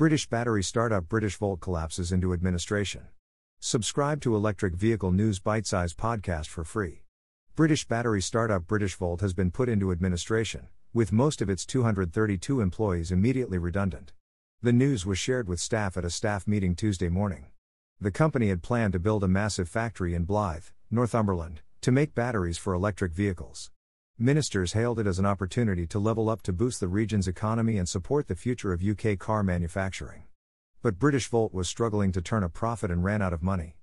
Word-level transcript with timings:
British 0.00 0.26
battery 0.30 0.62
startup 0.62 1.04
Britishvolt 1.10 1.60
collapses 1.60 2.10
into 2.10 2.32
administration. 2.32 3.02
Subscribe 3.58 4.22
to 4.22 4.34
Electric 4.34 4.74
Vehicle 4.74 5.12
News 5.12 5.38
Bite 5.40 5.66
Size 5.66 5.92
podcast 5.92 6.46
for 6.46 6.64
free. 6.64 7.02
British 7.54 7.86
battery 7.86 8.22
startup 8.22 8.62
Britishvolt 8.62 9.20
has 9.20 9.34
been 9.34 9.50
put 9.50 9.68
into 9.68 9.92
administration, 9.92 10.68
with 10.94 11.12
most 11.12 11.42
of 11.42 11.50
its 11.50 11.66
232 11.66 12.62
employees 12.62 13.12
immediately 13.12 13.58
redundant. 13.58 14.14
The 14.62 14.72
news 14.72 15.04
was 15.04 15.18
shared 15.18 15.50
with 15.50 15.60
staff 15.60 15.98
at 15.98 16.04
a 16.06 16.08
staff 16.08 16.48
meeting 16.48 16.74
Tuesday 16.74 17.10
morning. 17.10 17.48
The 18.00 18.10
company 18.10 18.48
had 18.48 18.62
planned 18.62 18.94
to 18.94 18.98
build 18.98 19.22
a 19.22 19.28
massive 19.28 19.68
factory 19.68 20.14
in 20.14 20.26
Blyth, 20.26 20.72
Northumberland, 20.90 21.60
to 21.82 21.92
make 21.92 22.14
batteries 22.14 22.56
for 22.56 22.72
electric 22.72 23.12
vehicles. 23.12 23.70
Ministers 24.22 24.74
hailed 24.74 24.98
it 24.98 25.06
as 25.06 25.18
an 25.18 25.24
opportunity 25.24 25.86
to 25.86 25.98
level 25.98 26.28
up 26.28 26.42
to 26.42 26.52
boost 26.52 26.78
the 26.78 26.88
region's 26.88 27.26
economy 27.26 27.78
and 27.78 27.88
support 27.88 28.28
the 28.28 28.34
future 28.34 28.70
of 28.70 28.84
UK 28.84 29.18
car 29.18 29.42
manufacturing. 29.42 30.24
But 30.82 30.98
Britishvolt 30.98 31.54
was 31.54 31.70
struggling 31.70 32.12
to 32.12 32.20
turn 32.20 32.42
a 32.42 32.50
profit 32.50 32.90
and 32.90 33.02
ran 33.02 33.22
out 33.22 33.32
of 33.32 33.42
money. 33.42 33.76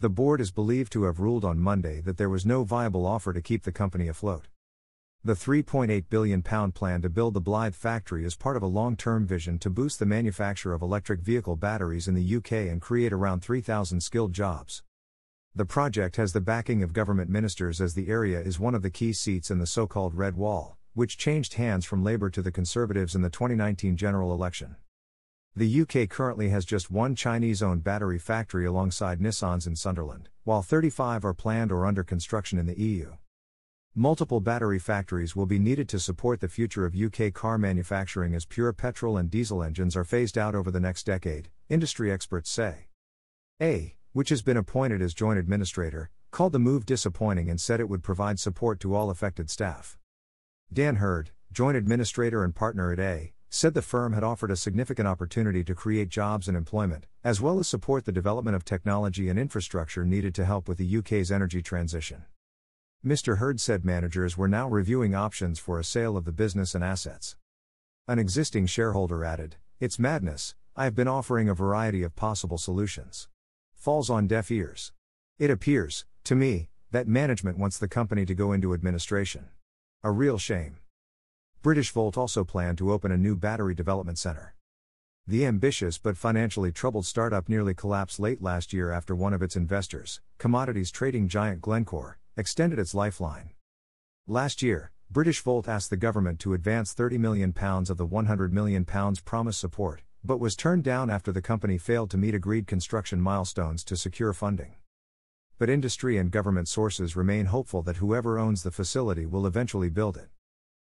The 0.00 0.08
board 0.08 0.40
is 0.40 0.50
believed 0.50 0.92
to 0.92 1.04
have 1.04 1.20
ruled 1.20 1.44
on 1.44 1.58
Monday 1.58 2.00
that 2.00 2.16
there 2.16 2.30
was 2.30 2.46
no 2.46 2.64
viable 2.64 3.04
offer 3.04 3.34
to 3.34 3.42
keep 3.42 3.64
the 3.64 3.70
company 3.70 4.08
afloat. 4.08 4.48
The 5.24 5.34
£3.8 5.34 6.06
billion 6.08 6.40
plan 6.40 7.02
to 7.02 7.10
build 7.10 7.34
the 7.34 7.42
Blyth 7.42 7.74
factory 7.74 8.24
is 8.24 8.34
part 8.34 8.56
of 8.56 8.62
a 8.62 8.66
long 8.66 8.96
term 8.96 9.26
vision 9.26 9.58
to 9.58 9.68
boost 9.68 9.98
the 9.98 10.06
manufacture 10.06 10.72
of 10.72 10.80
electric 10.80 11.20
vehicle 11.20 11.56
batteries 11.56 12.08
in 12.08 12.14
the 12.14 12.36
UK 12.36 12.52
and 12.72 12.80
create 12.80 13.12
around 13.12 13.40
3,000 13.42 14.00
skilled 14.00 14.32
jobs. 14.32 14.82
The 15.54 15.66
project 15.66 16.16
has 16.16 16.32
the 16.32 16.40
backing 16.40 16.82
of 16.82 16.94
government 16.94 17.28
ministers 17.28 17.78
as 17.78 17.92
the 17.92 18.08
area 18.08 18.40
is 18.40 18.58
one 18.58 18.74
of 18.74 18.80
the 18.80 18.88
key 18.88 19.12
seats 19.12 19.50
in 19.50 19.58
the 19.58 19.66
so 19.66 19.86
called 19.86 20.14
Red 20.14 20.34
Wall, 20.34 20.78
which 20.94 21.18
changed 21.18 21.54
hands 21.54 21.84
from 21.84 22.02
Labour 22.02 22.30
to 22.30 22.40
the 22.40 22.50
Conservatives 22.50 23.14
in 23.14 23.20
the 23.20 23.28
2019 23.28 23.98
general 23.98 24.32
election. 24.32 24.76
The 25.54 25.82
UK 25.82 26.08
currently 26.08 26.48
has 26.48 26.64
just 26.64 26.90
one 26.90 27.14
Chinese 27.14 27.62
owned 27.62 27.84
battery 27.84 28.18
factory 28.18 28.64
alongside 28.64 29.20
Nissan's 29.20 29.66
in 29.66 29.76
Sunderland, 29.76 30.30
while 30.44 30.62
35 30.62 31.22
are 31.26 31.34
planned 31.34 31.70
or 31.70 31.84
under 31.84 32.02
construction 32.02 32.58
in 32.58 32.64
the 32.64 32.80
EU. 32.80 33.12
Multiple 33.94 34.40
battery 34.40 34.78
factories 34.78 35.36
will 35.36 35.44
be 35.44 35.58
needed 35.58 35.86
to 35.90 36.00
support 36.00 36.40
the 36.40 36.48
future 36.48 36.86
of 36.86 36.96
UK 36.96 37.30
car 37.34 37.58
manufacturing 37.58 38.34
as 38.34 38.46
pure 38.46 38.72
petrol 38.72 39.18
and 39.18 39.30
diesel 39.30 39.62
engines 39.62 39.96
are 39.96 40.04
phased 40.04 40.38
out 40.38 40.54
over 40.54 40.70
the 40.70 40.80
next 40.80 41.04
decade, 41.04 41.50
industry 41.68 42.10
experts 42.10 42.48
say. 42.48 42.86
EY, 43.60 43.96
which 44.12 44.28
has 44.28 44.42
been 44.42 44.56
appointed 44.56 45.00
as 45.00 45.14
joint 45.14 45.38
administrator, 45.38 46.10
called 46.30 46.52
the 46.52 46.58
move 46.58 46.86
disappointing 46.86 47.50
and 47.50 47.60
said 47.60 47.80
it 47.80 47.88
would 47.88 48.02
provide 48.02 48.38
support 48.38 48.80
to 48.80 48.94
all 48.94 49.10
affected 49.10 49.50
staff. 49.50 49.98
Dan 50.72 50.96
Hurd, 50.96 51.30
joint 51.52 51.76
administrator 51.76 52.44
and 52.44 52.54
partner 52.54 52.92
at 52.92 52.98
EY, 52.98 53.32
said 53.50 53.74
the 53.74 53.82
firm 53.82 54.14
had 54.14 54.24
offered 54.24 54.50
a 54.50 54.56
significant 54.56 55.06
opportunity 55.06 55.62
to 55.62 55.74
create 55.74 56.08
jobs 56.08 56.48
and 56.48 56.56
employment, 56.56 57.06
as 57.22 57.38
well 57.38 57.58
as 57.58 57.68
support 57.68 58.06
the 58.06 58.12
development 58.12 58.56
of 58.56 58.64
technology 58.64 59.28
and 59.28 59.38
infrastructure 59.38 60.06
needed 60.06 60.34
to 60.34 60.46
help 60.46 60.68
with 60.68 60.78
the 60.78 60.96
UK's 60.96 61.30
energy 61.30 61.60
transition. 61.60 62.24
Mr. 63.04 63.36
Hurd 63.38 63.60
said 63.60 63.84
managers 63.84 64.38
were 64.38 64.48
now 64.48 64.68
reviewing 64.68 65.14
options 65.14 65.58
for 65.58 65.78
a 65.78 65.84
sale 65.84 66.16
of 66.16 66.24
the 66.24 66.32
business 66.32 66.74
and 66.74 66.82
assets. 66.82 67.36
An 68.08 68.18
existing 68.18 68.66
shareholder 68.66 69.22
added, 69.22 69.56
It's 69.80 69.98
madness, 69.98 70.54
I 70.74 70.84
have 70.84 70.94
been 70.94 71.08
offering 71.08 71.50
a 71.50 71.54
variety 71.54 72.02
of 72.02 72.16
possible 72.16 72.56
solutions. 72.56 73.28
Falls 73.82 74.10
on 74.10 74.28
deaf 74.28 74.48
ears. 74.52 74.92
It 75.40 75.50
appears, 75.50 76.04
to 76.22 76.36
me, 76.36 76.68
that 76.92 77.08
management 77.08 77.58
wants 77.58 77.78
the 77.78 77.88
company 77.88 78.24
to 78.26 78.32
go 78.32 78.52
into 78.52 78.74
administration. 78.74 79.48
A 80.04 80.12
real 80.12 80.38
shame. 80.38 80.76
Britishvolt 81.64 82.16
also 82.16 82.44
planned 82.44 82.78
to 82.78 82.92
open 82.92 83.10
a 83.10 83.16
new 83.16 83.34
battery 83.34 83.74
development 83.74 84.18
center. 84.18 84.54
The 85.26 85.44
ambitious 85.44 85.98
but 85.98 86.16
financially 86.16 86.70
troubled 86.70 87.06
startup 87.06 87.48
nearly 87.48 87.74
collapsed 87.74 88.20
late 88.20 88.40
last 88.40 88.72
year 88.72 88.92
after 88.92 89.16
one 89.16 89.34
of 89.34 89.42
its 89.42 89.56
investors, 89.56 90.20
commodities 90.38 90.92
trading 90.92 91.26
giant 91.26 91.60
Glencore, 91.60 92.20
extended 92.36 92.78
its 92.78 92.94
lifeline. 92.94 93.50
Last 94.28 94.62
year, 94.62 94.92
Britishvolt 95.12 95.66
asked 95.66 95.90
the 95.90 95.96
government 95.96 96.38
to 96.38 96.54
advance 96.54 96.94
£30 96.94 97.18
million 97.18 97.52
of 97.58 97.96
the 97.96 98.06
£100 98.06 98.52
million 98.52 98.84
promised 98.84 99.58
support, 99.58 100.04
but 100.24 100.38
was 100.38 100.54
turned 100.54 100.84
down 100.84 101.10
after 101.10 101.32
the 101.32 101.42
company 101.42 101.78
failed 101.78 102.10
to 102.10 102.16
meet 102.16 102.34
agreed 102.34 102.66
construction 102.66 103.20
milestones 103.20 103.82
to 103.84 103.96
secure 103.96 104.32
funding. 104.32 104.74
But 105.58 105.70
industry 105.70 106.18
and 106.18 106.30
government 106.30 106.68
sources 106.68 107.16
remain 107.16 107.46
hopeful 107.46 107.82
that 107.82 107.96
whoever 107.96 108.38
owns 108.38 108.62
the 108.62 108.70
facility 108.70 109.26
will 109.26 109.46
eventually 109.46 109.88
build 109.88 110.16
it. 110.16 110.28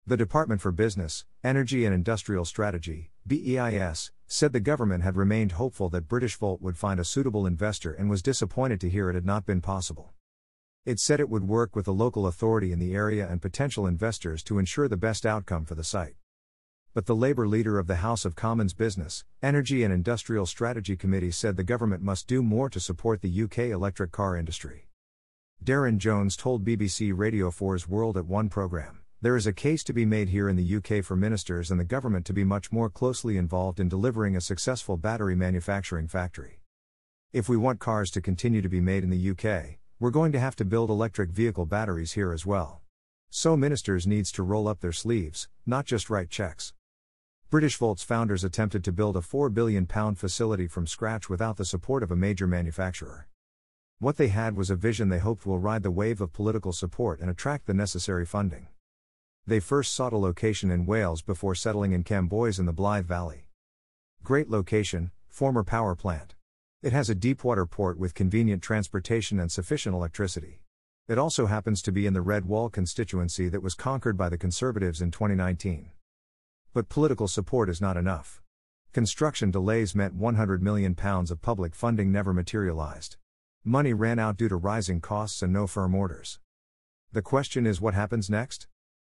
The 0.06 0.18
Department 0.18 0.60
for 0.60 0.74
Business, 0.74 1.26
Energy 1.44 1.86
and 1.86 1.96
Industrial 1.96 2.44
Strategy, 2.44 3.12
BEIS, 3.26 4.12
said 4.28 4.52
the 4.52 4.60
government 4.60 5.04
had 5.04 5.16
remained 5.16 5.54
hopeful 5.54 5.88
that 5.90 6.10
Britishvolt 6.10 6.60
would 6.60 6.78
find 6.78 7.00
a 7.00 7.06
suitable 7.06 7.46
investor 7.46 7.94
and 7.94 8.10
was 8.10 8.22
disappointed 8.22 8.82
to 8.82 8.90
hear 8.90 9.10
it 9.10 9.16
had 9.16 9.26
not 9.26 9.46
been 9.46 9.62
possible. 9.62 10.12
It 10.86 11.00
said 11.00 11.22
it 11.22 11.30
would 11.30 11.48
work 11.48 11.76
with 11.76 11.86
the 11.86 11.94
local 11.94 12.28
authority 12.28 12.74
in 12.74 12.80
the 12.80 12.94
area 12.94 13.26
and 13.30 13.42
potential 13.42 13.88
investors 13.88 14.44
to 14.44 14.60
ensure 14.60 14.90
the 14.90 14.98
best 14.98 15.26
outcome 15.26 15.64
for 15.64 15.76
the 15.76 15.84
site. 15.86 16.16
But 16.96 17.08
the 17.08 17.16
Labour 17.16 17.48
leader 17.48 17.80
of 17.80 17.88
the 17.88 17.96
House 17.96 18.24
of 18.24 18.36
Commons 18.36 18.76
Business, 18.76 19.26
Energy 19.42 19.84
and 19.84 19.92
Industrial 19.92 20.46
Strategy 20.46 20.96
Committee 20.96 21.32
said 21.32 21.58
the 21.58 21.64
government 21.64 22.04
must 22.04 22.28
do 22.28 22.44
more 22.44 22.70
to 22.70 22.80
support 22.80 23.24
the 23.24 23.44
UK 23.44 23.58
electric 23.74 24.12
car 24.12 24.38
industry. 24.38 24.90
Darren 25.66 25.98
Jones 25.98 26.38
told 26.38 26.64
BBC 26.64 27.12
Radio 27.16 27.50
4's 27.50 27.90
World 27.90 28.16
at 28.16 28.28
One 28.28 28.48
programme. 28.48 29.00
There 29.22 29.36
is 29.36 29.48
a 29.48 29.54
case 29.54 29.84
to 29.86 29.94
be 29.94 30.06
made 30.06 30.30
here 30.30 30.48
in 30.48 30.56
the 30.56 30.76
UK 30.76 31.04
for 31.04 31.16
ministers 31.16 31.72
and 31.72 31.80
the 31.80 31.84
government 31.84 32.28
to 32.28 32.34
be 32.34 32.44
much 32.44 32.72
more 32.72 32.92
closely 32.92 33.38
involved 33.38 33.80
in 33.80 33.90
delivering 33.90 34.36
a 34.36 34.42
successful 34.42 34.96
battery 34.96 35.36
manufacturing 35.36 36.08
factory. 36.08 36.60
If 37.32 37.50
we 37.50 37.58
want 37.58 37.80
cars 37.80 38.12
to 38.12 38.22
continue 38.22 38.62
to 38.62 38.70
be 38.70 38.82
made 38.82 39.04
in 39.04 39.10
the 39.10 39.32
UK, 39.32 39.80
we're 40.00 40.12
going 40.12 40.32
to 40.34 40.40
have 40.40 40.56
to 40.58 40.66
build 40.66 40.92
electric 40.92 41.32
vehicle 41.32 41.66
batteries 41.66 42.12
here 42.12 42.32
as 42.32 42.46
well. 42.46 42.82
So 43.32 43.58
ministers 43.58 44.06
needs 44.06 44.32
to 44.34 44.44
roll 44.44 44.68
up 44.68 44.82
their 44.82 44.92
sleeves, 44.92 45.48
not 45.66 45.88
just 45.88 46.12
write 46.12 46.30
checks. 46.30 46.72
Britishvolt's 47.54 48.02
founders 48.02 48.44
attempted 48.44 48.84
to 48.84 48.92
build 48.92 49.16
a 49.16 49.22
4 49.22 49.48
billion 49.52 49.86
pound 49.86 50.18
facility 50.18 50.66
from 50.66 50.88
scratch 50.88 51.30
without 51.30 51.56
the 51.56 51.66
support 51.66 52.02
of 52.02 52.10
a 52.10 52.16
major 52.16 52.48
manufacturer. 52.48 53.28
What 54.00 54.18
they 54.18 54.30
had 54.30 54.58
was 54.58 54.72
a 54.72 54.76
vision 54.76 55.10
they 55.10 55.20
hoped 55.20 55.46
will 55.46 55.60
ride 55.60 55.84
the 55.84 55.92
wave 55.92 56.20
of 56.20 56.34
political 56.34 56.74
support 56.74 57.20
and 57.20 57.30
attract 57.30 57.68
the 57.68 57.76
necessary 57.76 58.26
funding. 58.26 58.70
They 59.46 59.60
first 59.60 59.94
sought 59.94 60.14
a 60.14 60.18
location 60.18 60.72
in 60.72 60.88
Wales 60.88 61.22
before 61.22 61.54
settling 61.54 61.92
in 61.92 62.04
Cambois 62.04 62.58
in 62.58 62.66
the 62.66 62.74
Blyth 62.74 63.04
Valley. 63.04 63.50
Great 64.24 64.50
location, 64.50 65.12
former 65.30 65.64
power 65.64 65.94
plant. 65.94 66.34
It 66.82 66.92
has 66.92 67.08
a 67.08 67.14
deepwater 67.14 67.68
port 67.68 68.00
with 68.00 68.16
convenient 68.16 68.64
transportation 68.64 69.40
and 69.40 69.52
sufficient 69.52 69.94
electricity. 69.94 70.64
It 71.08 71.20
also 71.20 71.46
happens 71.46 71.84
to 71.84 71.92
be 71.92 72.08
in 72.08 72.16
the 72.16 72.22
Red 72.22 72.46
Wall 72.46 72.72
constituency 72.72 73.48
that 73.50 73.62
was 73.62 73.76
conquered 73.76 74.18
by 74.18 74.30
the 74.30 74.40
Conservatives 74.40 75.04
in 75.04 75.12
2019. 75.12 75.92
But 76.74 76.90
political 76.90 77.28
support 77.28 77.70
is 77.70 77.80
not 77.80 77.98
enough. 77.98 78.42
Construction 78.94 79.52
delays 79.52 79.94
meant 79.94 80.20
£100 80.20 80.60
million 80.60 80.96
of 81.00 81.42
public 81.42 81.76
funding 81.76 82.12
never 82.12 82.34
materialized. 82.34 83.18
Money 83.64 83.94
ran 83.94 84.18
out 84.18 84.38
due 84.38 84.50
to 84.50 84.56
rising 84.56 85.00
costs 85.00 85.44
and 85.44 85.54
no 85.54 85.68
firm 85.68 85.94
orders. 85.94 86.40
The 87.12 87.22
question 87.22 87.68
is 87.68 87.80
what 87.80 87.94
happens 87.94 88.28
next? 88.28 88.66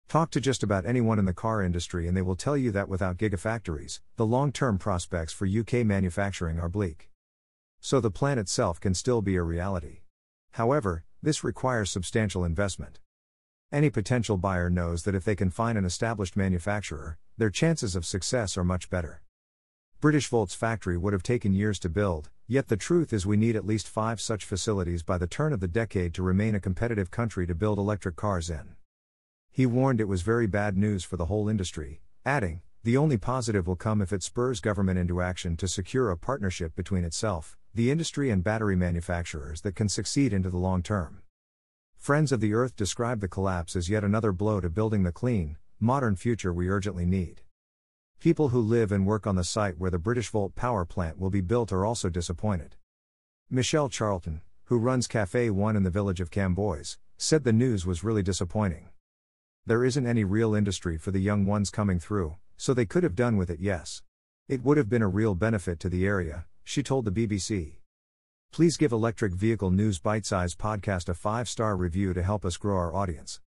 Talk 0.09 0.31
to 0.31 0.41
just 0.41 0.63
about 0.63 0.87
anyone 0.87 1.19
in 1.19 1.25
the 1.25 1.35
car 1.35 1.61
industry 1.61 2.07
and 2.07 2.17
they 2.17 2.23
will 2.23 2.37
tell 2.37 2.57
you 2.57 2.71
that 2.71 2.89
without 2.89 3.17
gigafactories, 3.17 3.99
the 4.15 4.25
long 4.25 4.53
term 4.53 4.79
prospects 4.79 5.33
for 5.33 5.45
UK 5.45 5.85
manufacturing 5.85 6.61
are 6.61 6.69
bleak. 6.69 7.11
So 7.81 8.01
the 8.01 8.13
plan 8.13 8.39
itself 8.39 8.79
can 8.79 8.95
still 8.95 9.23
be 9.23 9.35
a 9.35 9.43
reality. 9.43 10.03
However, 10.53 11.05
this 11.21 11.43
requires 11.43 11.91
substantial 11.91 12.45
investment. 12.45 13.01
Any 13.73 13.91
potential 13.91 14.37
buyer 14.37 14.71
knows 14.71 15.03
that 15.03 15.17
if 15.17 15.25
they 15.25 15.35
can 15.35 15.51
find 15.51 15.77
an 15.77 15.85
established 15.85 16.37
manufacturer, 16.37 17.19
their 17.37 17.51
chances 17.51 17.97
of 17.97 18.07
success 18.07 18.57
are 18.57 18.63
much 18.63 18.89
better. 18.89 19.23
Britishvolt's 20.01 20.55
factory 20.55 20.97
would 20.97 21.13
have 21.13 21.25
taken 21.25 21.53
years 21.53 21.81
to 21.81 21.89
build, 21.89 22.31
yet 22.47 22.69
the 22.69 22.77
truth 22.77 23.13
is 23.13 23.27
we 23.27 23.37
need 23.37 23.57
at 23.57 23.67
least 23.67 23.89
five 23.89 24.21
such 24.21 24.45
facilities 24.45 25.03
by 25.03 25.19
the 25.19 25.27
turn 25.27 25.53
of 25.53 25.59
the 25.59 25.67
decade 25.67 26.15
to 26.15 26.23
remain 26.23 26.55
a 26.55 26.61
competitive 26.61 27.11
country 27.11 27.45
to 27.45 27.57
build 27.57 27.79
electric 27.79 28.15
cars 28.15 28.51
in. 28.51 28.77
He 29.51 29.67
warned 29.67 30.01
it 30.01 30.09
was 30.09 30.23
very 30.23 30.47
bad 30.47 30.77
news 30.77 31.03
for 31.03 31.17
the 31.17 31.27
whole 31.27 31.49
industry, 31.49 32.03
adding, 32.25 32.63
the 32.85 32.97
only 32.97 33.17
positive 33.17 33.67
will 33.67 33.75
come 33.75 34.01
if 34.01 34.13
it 34.13 34.23
spurs 34.23 34.61
government 34.61 35.01
into 35.01 35.21
action 35.21 35.57
to 35.57 35.67
secure 35.67 36.13
a 36.13 36.17
partnership 36.17 36.77
between 36.77 37.03
itself, 37.03 37.57
the 37.75 37.91
industry, 37.91 38.31
and 38.31 38.45
battery 38.45 38.77
manufacturers 38.77 39.63
that 39.63 39.75
can 39.75 39.89
succeed 39.89 40.33
into 40.33 40.51
the 40.51 40.57
long 40.57 40.85
term. 40.85 41.23
Friends 42.07 42.31
of 42.31 42.39
the 42.39 42.55
Earth 42.55 42.77
describe 42.77 43.19
the 43.19 43.27
collapse 43.27 43.75
as 43.75 43.89
yet 43.89 44.05
another 44.05 44.31
blow 44.31 44.61
to 44.61 44.71
building 44.71 45.03
the 45.03 45.11
clean, 45.11 45.57
modern 45.81 46.15
future 46.15 46.53
we 46.53 46.69
urgently 46.69 47.05
need. 47.05 47.41
People 48.21 48.51
who 48.51 48.61
live 48.61 48.93
and 48.93 49.05
work 49.05 49.27
on 49.27 49.35
the 49.35 49.43
site 49.43 49.77
where 49.77 49.91
the 49.91 49.99
Britishvolt 49.99 50.55
power 50.55 50.85
plant 50.85 51.19
will 51.19 51.31
be 51.31 51.41
built 51.41 51.73
are 51.73 51.85
also 51.85 52.09
disappointed. 52.09 52.77
Michelle 53.51 53.89
Charlton, 53.89 54.41
who 54.67 54.79
runs 54.79 55.09
Cafe 55.09 55.51
One 55.51 55.75
in 55.75 55.83
the 55.83 55.91
village 55.91 56.21
of 56.21 56.31
Cambois, 56.31 56.97
said 57.17 57.43
the 57.43 57.53
news 57.53 57.85
was 57.85 58.05
really 58.05 58.23
disappointing. 58.23 58.91
There 59.67 59.85
isn't 59.85 60.07
any 60.07 60.23
real 60.23 60.55
industry 60.55 60.97
for 60.99 61.11
the 61.11 61.19
young 61.19 61.45
ones 61.45 61.71
coming 61.71 61.99
through, 61.99 62.37
so 62.57 62.73
they 62.73 62.87
could 62.87 63.03
have 63.03 63.17
done 63.17 63.37
with 63.37 63.51
it, 63.51 63.59
yes. 63.59 64.05
It 64.47 64.63
would 64.63 64.77
have 64.77 64.89
been 64.89 65.03
a 65.03 65.09
real 65.09 65.35
benefit 65.35 65.81
to 65.81 65.89
the 65.89 66.07
area, 66.07 66.47
she 66.63 66.85
told 66.85 67.05
the 67.05 67.11
BBC. 67.11 67.79
Please 68.53 68.77
give 68.77 68.93
Electric 68.93 69.33
Vehicle 69.35 69.71
News 69.71 69.99
Bite 69.99 70.25
Size 70.25 70.55
Podcast 70.55 71.09
a 71.09 71.15
five 71.15 71.49
star 71.49 71.77
review 71.77 72.15
to 72.15 72.23
help 72.23 72.45
us 72.45 72.57
grow 72.57 72.77
our 72.77 72.95
audience. 72.95 73.41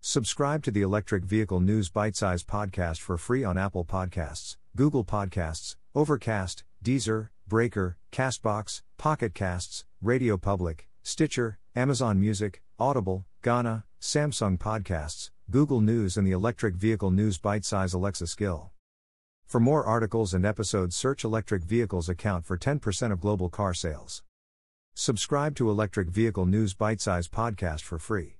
Subscribe 0.00 0.62
to 0.62 0.70
the 0.70 0.82
Electric 0.82 1.24
Vehicle 1.24 1.58
News 1.58 1.88
Bite 1.88 2.14
Size 2.14 2.44
Podcast 2.44 3.00
for 3.00 3.16
free 3.18 3.42
on 3.42 3.58
Apple 3.58 3.84
Podcasts, 3.84 4.56
Google 4.76 5.04
Podcasts, 5.04 5.74
Overcast, 5.96 6.62
Deezer, 6.84 7.30
Breaker, 7.48 7.98
Castbox, 8.12 8.82
Pocket 8.98 9.34
Casts, 9.34 9.84
Radio 10.00 10.36
Public, 10.36 10.88
Stitcher, 11.02 11.58
Amazon 11.74 12.20
Music, 12.20 12.62
Audible, 12.78 13.24
Gaana, 13.42 13.82
Samsung 14.00 14.58
Podcasts, 14.58 15.30
Google 15.50 15.80
News, 15.80 16.16
and 16.16 16.26
the 16.26 16.32
Electric 16.32 16.76
Vehicle 16.76 17.10
News 17.10 17.38
Bite 17.38 17.64
Size 17.64 17.92
Alexa 17.92 18.28
skill. 18.28 18.70
For 19.46 19.60
more 19.60 19.84
articles 19.84 20.34
and 20.34 20.44
episodes, 20.44 20.96
search 20.96 21.22
electric 21.22 21.62
vehicles 21.62 22.08
account 22.08 22.44
for 22.44 22.58
10% 22.58 23.12
of 23.12 23.20
global 23.20 23.48
car 23.48 23.74
sales. 23.74 24.24
Subscribe 24.94 25.54
to 25.54 25.70
Electric 25.70 26.08
Vehicle 26.08 26.46
News 26.46 26.74
Bite 26.74 27.00
Size 27.00 27.28
Podcast 27.28 27.82
for 27.82 28.00
free. 28.00 28.38